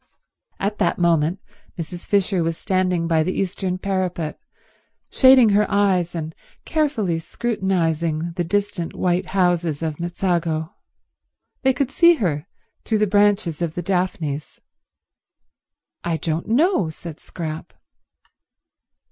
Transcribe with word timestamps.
At 0.59 0.79
that 0.79 0.97
moment 0.97 1.39
Mrs. 1.77 2.07
Fisher 2.07 2.41
was 2.41 2.57
standing 2.57 3.07
by 3.07 3.21
the 3.21 3.39
eastern 3.39 3.77
parapet, 3.77 4.39
shading 5.11 5.49
her 5.49 5.69
eyes 5.69 6.15
and 6.15 6.33
carefully 6.65 7.19
scrutinizing 7.19 8.31
the 8.31 8.43
distant 8.43 8.95
white 8.95 9.27
houses 9.27 9.83
of 9.83 9.99
Mezzago. 9.99 10.73
They 11.61 11.73
could 11.73 11.91
see 11.91 12.15
her 12.15 12.47
through 12.83 12.97
the 12.97 13.05
branches 13.05 13.61
of 13.61 13.75
the 13.75 13.83
daphnes. 13.83 14.59
"I 16.03 16.17
don't 16.17 16.47
know," 16.47 16.89
said 16.89 17.19
Scrap. 17.19 17.71